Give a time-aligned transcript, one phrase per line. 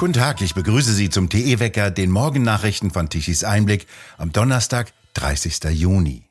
[0.00, 5.62] Guten Tag, ich begrüße Sie zum TE-Wecker, den Morgennachrichten von Tichys Einblick am Donnerstag, 30.
[5.78, 6.24] Juni.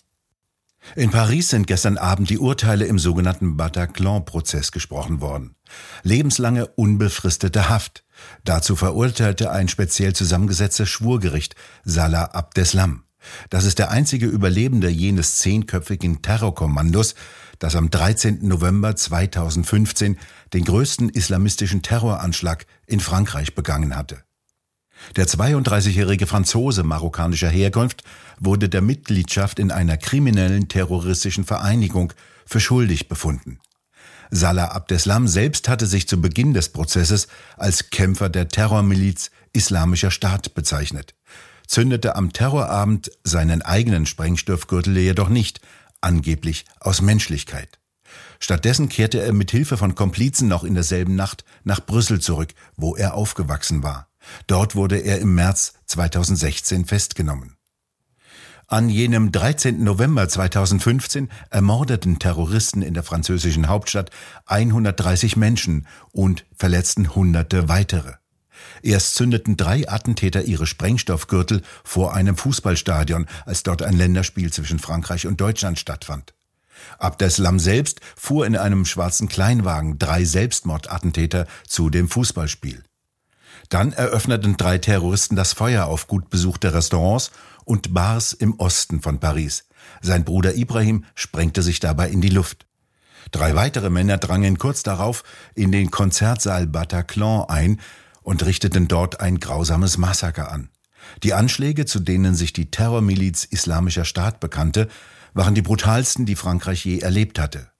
[0.96, 5.54] In Paris sind gestern Abend die Urteile im sogenannten Bataclan-Prozess gesprochen worden.
[6.02, 8.05] Lebenslange unbefristete Haft.
[8.44, 13.04] Dazu verurteilte ein speziell zusammengesetztes Schwurgericht Salah Abdeslam.
[13.52, 17.13] Das ist der einzige Überlebende jenes zehnköpfigen Terrorkommandos,
[17.60, 18.48] das am 13.
[18.48, 20.18] November 2015
[20.54, 24.23] den größten islamistischen Terroranschlag in Frankreich begangen hatte.
[25.16, 28.04] Der 32-jährige Franzose marokkanischer Herkunft
[28.40, 32.13] wurde der Mitgliedschaft in einer kriminellen terroristischen Vereinigung
[32.45, 33.60] für schuldig befunden.
[34.32, 40.54] Salah Abdeslam selbst hatte sich zu Beginn des Prozesses als Kämpfer der Terrormiliz Islamischer Staat
[40.54, 41.16] bezeichnet,
[41.66, 45.62] zündete am Terrorabend seinen eigenen Sprengstoffgürtel jedoch nicht,
[46.02, 47.80] angeblich aus Menschlichkeit.
[48.40, 52.95] Stattdessen kehrte er mit Hilfe von Komplizen noch in derselben Nacht nach Brüssel zurück, wo
[52.95, 54.09] er aufgewachsen war.
[54.48, 57.55] Dort wurde er im März 2016 festgenommen.
[58.68, 59.84] An jenem 13.
[59.84, 64.12] November 2015 ermordeten Terroristen in der französischen Hauptstadt
[64.46, 68.13] 130 Menschen und verletzten Hunderte weitere.
[68.81, 75.28] Erst zündeten drei Attentäter ihre Sprengstoffgürtel vor einem Fußballstadion, als dort ein Länderspiel zwischen Frankreich
[75.28, 76.34] und Deutschland stattfand.
[76.97, 82.84] Abdeslam selbst fuhr in einem schwarzen Kleinwagen drei Selbstmordattentäter zu dem Fußballspiel.
[83.69, 87.31] Dann eröffneten drei Terroristen das Feuer auf gut besuchte Restaurants
[87.66, 89.66] und Bars im Osten von Paris.
[90.02, 92.66] Sein Bruder Ibrahim sprengte sich dabei in die Luft.
[93.31, 97.80] Drei weitere Männer drangen kurz darauf in den Konzertsaal Bataclan ein
[98.22, 100.69] und richteten dort ein grausames Massaker an.
[101.23, 104.88] Die Anschläge, zu denen sich die Terrormiliz Islamischer Staat bekannte,
[105.34, 107.72] waren die brutalsten, die Frankreich je erlebt hatte.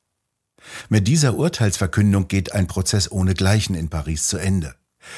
[0.90, 4.76] Mit dieser Urteilsverkündung geht ein Prozess ohnegleichen in Paris zu Ende.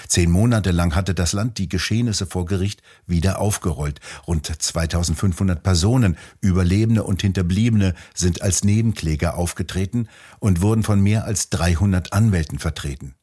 [0.08, 4.00] Zehn Monate lang hatte das Land die Geschehnisse vor Gericht wieder aufgerollt.
[4.28, 10.08] Rund 2500 Personen, Überlebende und Hinterbliebene, sind als Nebenkläger aufgetreten
[10.40, 13.16] und wurden von mehr als 300 Anwälten vertreten.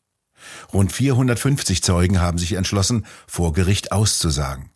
[0.73, 4.71] Rund 450 Zeugen haben sich entschlossen, vor Gericht auszusagen.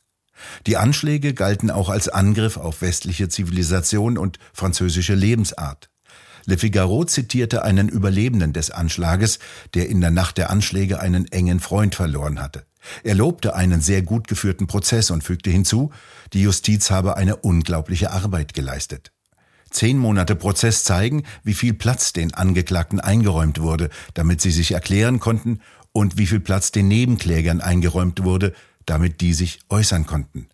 [0.67, 5.89] Die Anschläge galten auch als Angriff auf westliche Zivilisation und französische Lebensart.
[6.45, 9.39] Le Figaro zitierte einen Überlebenden des Anschlages,
[9.75, 12.65] der in der Nacht der Anschläge einen engen Freund verloren hatte.
[13.05, 15.93] Er lobte einen sehr gut geführten Prozess und fügte hinzu,
[16.33, 19.13] die Justiz habe eine unglaubliche Arbeit geleistet.
[19.73, 25.19] Zehn Monate Prozess zeigen, wie viel Platz den Angeklagten eingeräumt wurde, damit sie sich erklären
[25.21, 25.61] konnten,
[25.93, 28.55] und wie viel Platz den Nebenklägern eingeräumt wurde,
[28.87, 30.49] damit die sich äußern konnten.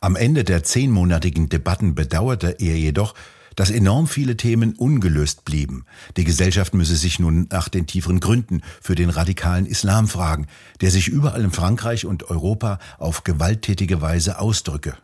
[0.00, 3.14] Am Ende der zehnmonatigen Debatten bedauerte er jedoch,
[3.56, 5.84] dass enorm viele Themen ungelöst blieben.
[6.16, 10.46] Die Gesellschaft müsse sich nun nach den tieferen Gründen für den radikalen Islam fragen,
[10.80, 14.96] der sich überall in Frankreich und Europa auf gewalttätige Weise ausdrücke.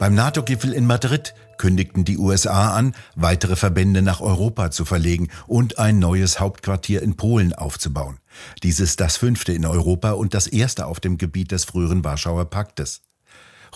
[0.00, 5.78] Beim NATO-Gipfel in Madrid kündigten die USA an, weitere Verbände nach Europa zu verlegen und
[5.78, 8.16] ein neues Hauptquartier in Polen aufzubauen.
[8.62, 12.48] Dies ist das fünfte in Europa und das erste auf dem Gebiet des früheren Warschauer
[12.48, 13.02] Paktes.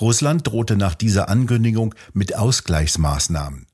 [0.01, 3.67] Russland drohte nach dieser Ankündigung mit Ausgleichsmaßnahmen.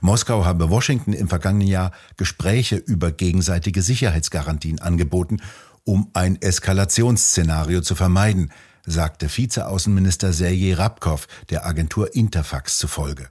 [0.00, 5.36] Moskau habe Washington im vergangenen Jahr Gespräche über gegenseitige Sicherheitsgarantien angeboten,
[5.84, 8.50] um ein Eskalationsszenario zu vermeiden,
[8.84, 13.30] sagte Vizeaußenminister Sergei Rabkov der Agentur Interfax zufolge.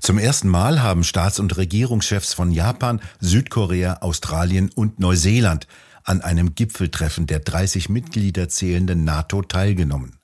[0.00, 5.66] Zum ersten Mal haben Staats- und Regierungschefs von Japan, Südkorea, Australien und Neuseeland
[6.04, 10.18] an einem Gipfeltreffen der 30 Mitglieder zählenden NATO teilgenommen.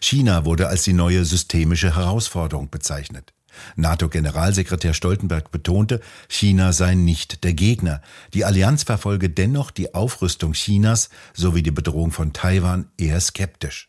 [0.00, 3.34] China wurde als die neue systemische Herausforderung bezeichnet.
[3.76, 8.02] NATO-Generalsekretär Stoltenberg betonte, China sei nicht der Gegner.
[8.34, 13.88] Die Allianz verfolge dennoch die Aufrüstung Chinas sowie die Bedrohung von Taiwan eher skeptisch.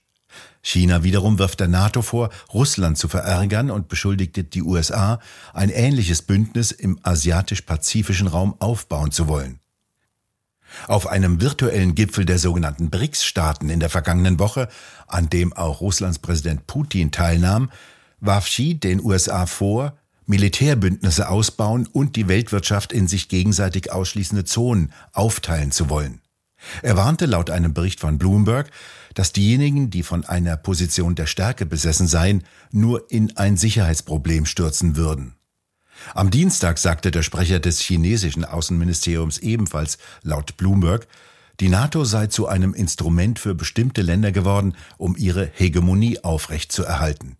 [0.61, 5.19] China wiederum wirft der NATO vor, Russland zu verärgern und beschuldigte die USA,
[5.53, 9.59] ein ähnliches Bündnis im asiatisch-pazifischen Raum aufbauen zu wollen.
[10.87, 14.67] Auf einem virtuellen Gipfel der sogenannten BRICS-Staaten in der vergangenen Woche,
[15.08, 17.72] an dem auch Russlands Präsident Putin teilnahm,
[18.19, 24.91] warf Xi den USA vor, Militärbündnisse ausbauen und die Weltwirtschaft in sich gegenseitig ausschließende Zonen
[25.14, 26.22] aufteilen zu wollen.
[26.81, 28.72] Er warnte laut einem Bericht von Bloomberg,
[29.14, 34.96] dass diejenigen, die von einer Position der Stärke besessen seien, nur in ein Sicherheitsproblem stürzen
[34.96, 35.35] würden.
[36.14, 41.08] Am Dienstag sagte der Sprecher des chinesischen Außenministeriums ebenfalls laut Bloomberg,
[41.59, 47.37] die NATO sei zu einem Instrument für bestimmte Länder geworden, um ihre Hegemonie aufrechtzuerhalten.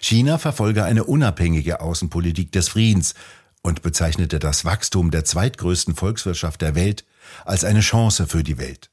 [0.00, 3.14] China verfolge eine unabhängige Außenpolitik des Friedens
[3.62, 7.04] und bezeichnete das Wachstum der zweitgrößten Volkswirtschaft der Welt
[7.44, 8.90] als eine Chance für die Welt.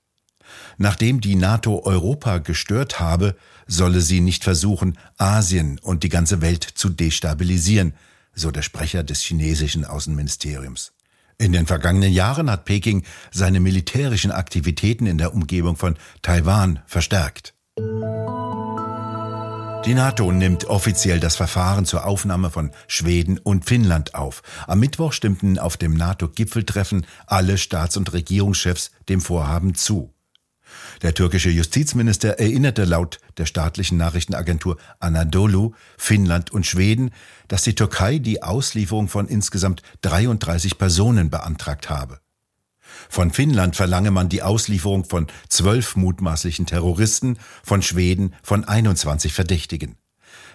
[0.77, 3.35] Nachdem die NATO Europa gestört habe,
[3.67, 7.93] solle sie nicht versuchen, Asien und die ganze Welt zu destabilisieren,
[8.33, 10.93] so der Sprecher des chinesischen Außenministeriums.
[11.37, 17.53] In den vergangenen Jahren hat Peking seine militärischen Aktivitäten in der Umgebung von Taiwan verstärkt.
[19.85, 24.41] Die NATO nimmt offiziell das Verfahren zur Aufnahme von Schweden und Finnland auf.
[24.65, 30.13] Am Mittwoch stimmten auf dem NATO-Gipfeltreffen alle Staats- und Regierungschefs dem Vorhaben zu.
[31.01, 37.11] Der türkische Justizminister erinnerte laut der staatlichen Nachrichtenagentur Anadolu Finnland und Schweden,
[37.49, 42.22] dass die Türkei die Auslieferung von insgesamt 33 Personen beantragt habe.
[43.09, 49.97] Von Finnland verlange man die Auslieferung von zwölf mutmaßlichen Terroristen, von Schweden von 21 Verdächtigen.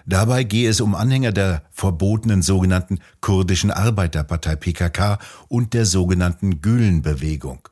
[0.05, 7.67] Dabei gehe es um Anhänger der verbotenen sogenannten kurdischen Arbeiterpartei PKK und der sogenannten Gülen-Bewegung.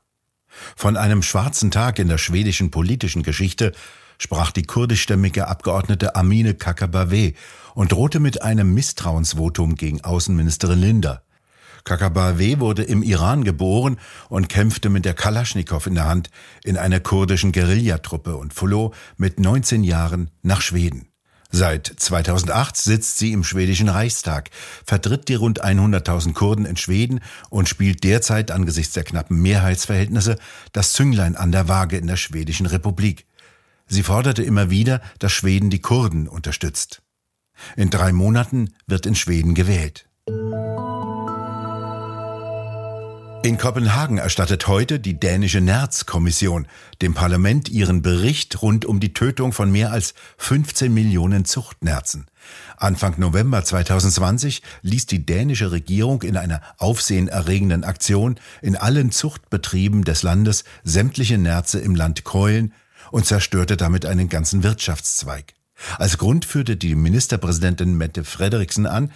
[0.75, 3.73] Von einem schwarzen Tag in der schwedischen politischen Geschichte
[4.17, 7.33] sprach die kurdischstämmige Abgeordnete Amine Kakabaveh
[7.75, 11.23] und drohte mit einem Misstrauensvotum gegen Außenministerin Linder.
[11.87, 13.97] Kakabaveh wurde im Iran geboren
[14.27, 16.29] und kämpfte mit der Kalaschnikow in der Hand
[16.65, 21.07] in einer kurdischen Guerillatruppe und floh mit 19 Jahren nach Schweden.
[21.49, 24.49] Seit 2008 sitzt sie im schwedischen Reichstag,
[24.85, 30.37] vertritt die rund 100.000 Kurden in Schweden und spielt derzeit angesichts der knappen Mehrheitsverhältnisse
[30.73, 33.25] das Zünglein an der Waage in der schwedischen Republik.
[33.87, 37.01] Sie forderte immer wieder, dass Schweden die Kurden unterstützt.
[37.77, 40.09] In drei Monaten wird in Schweden gewählt.
[43.47, 46.67] In Kopenhagen erstattet heute die dänische Nerz-Kommission
[47.01, 52.25] dem Parlament ihren Bericht rund um die Tötung von mehr als 15 Millionen Zuchtnerzen.
[52.75, 60.23] Anfang November 2020 ließ die dänische Regierung in einer aufsehenerregenden Aktion in allen Zuchtbetrieben des
[60.23, 62.73] Landes sämtliche Nerze im Land keulen
[63.11, 65.53] und zerstörte damit einen ganzen Wirtschaftszweig.
[65.97, 69.13] Als Grund führte die Ministerpräsidentin Mette Frederiksen an,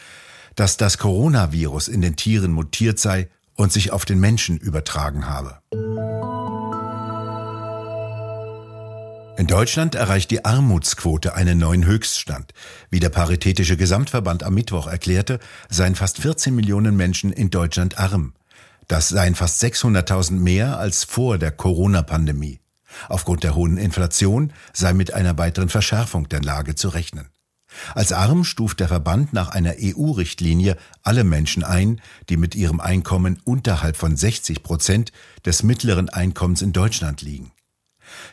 [0.55, 5.59] dass das Coronavirus in den Tieren mutiert sei und sich auf den Menschen übertragen habe.
[9.38, 12.53] In Deutschland erreicht die Armutsquote einen neuen Höchststand.
[12.92, 15.39] Wie der Paritätische Gesamtverband am Mittwoch erklärte,
[15.69, 18.33] seien fast 14 Millionen Menschen in Deutschland arm.
[18.88, 22.59] Das seien fast 600.000 mehr als vor der Corona-Pandemie.
[23.09, 27.30] Aufgrund der hohen Inflation sei mit einer weiteren Verschärfung der Lage zu rechnen.
[27.95, 33.39] Als arm stuft der Verband nach einer EU-Richtlinie alle Menschen ein, die mit ihrem Einkommen
[33.44, 35.12] unterhalb von 60 Prozent
[35.45, 37.51] des mittleren Einkommens in Deutschland liegen.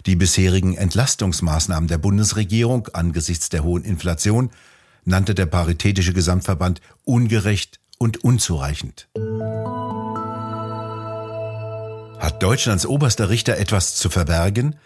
[0.06, 4.50] Die bisherigen Entlastungsmaßnahmen der Bundesregierung angesichts der hohen Inflation
[5.05, 9.08] nannte der Paritätische Gesamtverband ungerecht und unzureichend.
[12.19, 14.76] Hat Deutschlands oberster Richter etwas zu verbergen?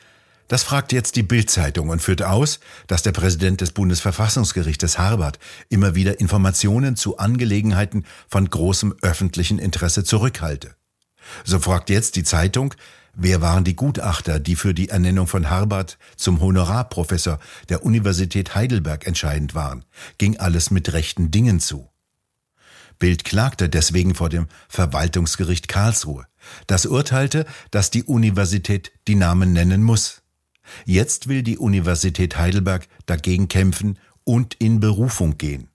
[0.52, 5.38] Das fragt jetzt die Bild-Zeitung und führt aus, dass der Präsident des Bundesverfassungsgerichtes Harbert
[5.70, 10.76] immer wieder Informationen zu Angelegenheiten von großem öffentlichen Interesse zurückhalte.
[11.42, 12.74] So fragt jetzt die Zeitung,
[13.14, 17.38] wer waren die Gutachter, die für die Ernennung von Harbert zum Honorarprofessor
[17.70, 19.86] der Universität Heidelberg entscheidend waren?
[20.18, 21.88] Ging alles mit rechten Dingen zu?
[22.98, 26.26] Bild klagte deswegen vor dem Verwaltungsgericht Karlsruhe.
[26.66, 30.21] Das urteilte, dass die Universität die Namen nennen muss.
[30.84, 35.68] Jetzt will die Universität Heidelberg dagegen kämpfen und in Berufung gehen.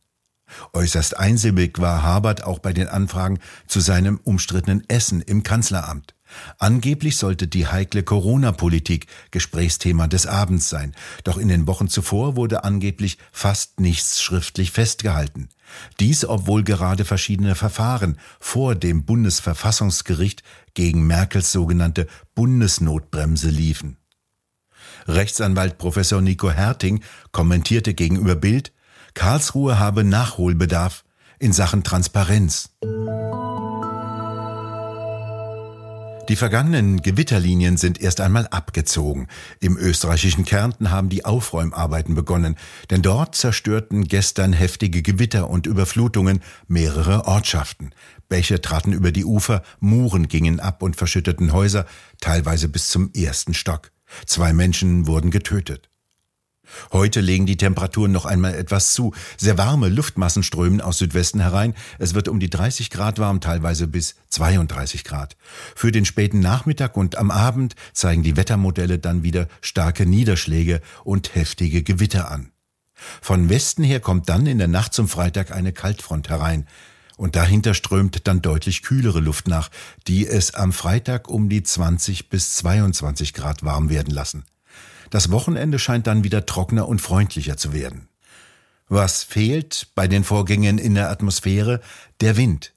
[0.73, 6.15] Äußerst einsilbig war Habert auch bei den Anfragen zu seinem umstrittenen Essen im Kanzleramt.
[6.57, 12.63] Angeblich sollte die heikle Corona-Politik Gesprächsthema des Abends sein, doch in den Wochen zuvor wurde
[12.63, 15.49] angeblich fast nichts schriftlich festgehalten.
[15.99, 23.97] Dies, obwohl gerade verschiedene Verfahren vor dem Bundesverfassungsgericht gegen Merkels sogenannte Bundesnotbremse liefen.
[25.07, 28.73] Rechtsanwalt Professor Nico Herting kommentierte gegenüber Bild,
[29.13, 31.03] Karlsruhe habe Nachholbedarf
[31.39, 32.69] in Sachen Transparenz.
[36.29, 39.27] Die vergangenen Gewitterlinien sind erst einmal abgezogen.
[39.61, 42.57] Im österreichischen Kärnten haben die Aufräumarbeiten begonnen,
[42.89, 47.91] denn dort zerstörten gestern heftige Gewitter und Überflutungen mehrere Ortschaften.
[48.27, 51.85] Bäche traten über die Ufer, Muren gingen ab und verschütteten Häuser,
[52.19, 53.91] teilweise bis zum ersten Stock.
[54.25, 55.89] Zwei Menschen wurden getötet.
[56.91, 59.13] Heute legen die Temperaturen noch einmal etwas zu.
[59.37, 61.73] Sehr warme Luftmassen strömen aus Südwesten herein.
[61.97, 65.37] Es wird um die 30 Grad warm, teilweise bis 32 Grad.
[65.75, 71.35] Für den späten Nachmittag und am Abend zeigen die Wettermodelle dann wieder starke Niederschläge und
[71.35, 72.51] heftige Gewitter an.
[73.21, 76.67] Von Westen her kommt dann in der Nacht zum Freitag eine Kaltfront herein.
[77.17, 79.69] Und dahinter strömt dann deutlich kühlere Luft nach,
[80.07, 84.45] die es am Freitag um die 20 bis 22 Grad warm werden lassen.
[85.09, 88.07] Das Wochenende scheint dann wieder trockener und freundlicher zu werden.
[88.87, 91.81] Was fehlt bei den Vorgängen in der Atmosphäre?
[92.21, 92.73] Der Wind.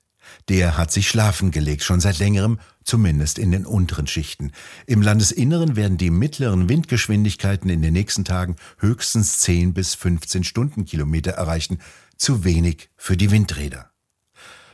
[0.49, 4.53] Der hat sich schlafen gelegt, schon seit längerem, zumindest in den unteren Schichten.
[4.87, 11.33] Im Landesinneren werden die mittleren Windgeschwindigkeiten in den nächsten Tagen höchstens 10 bis 15 Stundenkilometer
[11.33, 11.79] erreichen,
[12.17, 13.90] zu wenig für die Windräder.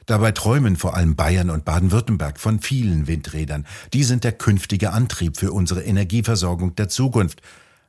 [0.06, 3.66] Dabei träumen vor allem Bayern und Baden-Württemberg von vielen Windrädern.
[3.92, 7.42] Die sind der künftige Antrieb für unsere Energieversorgung der Zukunft,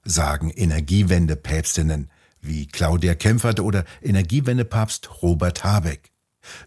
[0.04, 2.10] sagen Energiewende-Päpstinnen
[2.42, 6.12] wie Claudia Kempfert oder Energiewende-Papst Robert Habeck.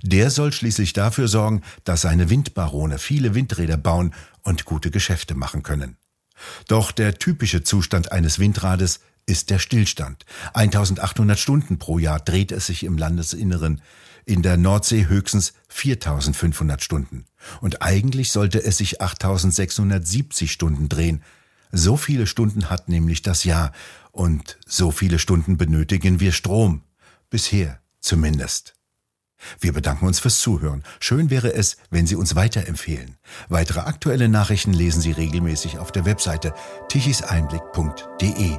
[0.03, 5.63] Der soll schließlich dafür sorgen, dass seine Windbarone viele Windräder bauen und gute Geschäfte machen
[5.63, 5.97] können.
[6.69, 10.27] Doch der typische Zustand eines Windrades ist der Stillstand.
[10.55, 13.81] 1800 Stunden pro Jahr dreht es sich im Landesinneren,
[14.27, 17.25] in der Nordsee höchstens 4500 Stunden.
[17.61, 21.23] Und eigentlich sollte es sich 8670 Stunden drehen.
[21.71, 23.73] So viele Stunden hat nämlich das Jahr
[24.11, 26.83] und so viele Stunden benötigen wir Strom.
[27.31, 28.75] Bisher zumindest.
[29.61, 30.83] Wir bedanken uns fürs Zuhören.
[30.99, 33.17] Schön wäre es, wenn Sie uns weiterempfehlen.
[33.49, 36.53] Weitere aktuelle Nachrichten lesen Sie regelmäßig auf der Webseite
[36.89, 38.59] tichiseinblick.de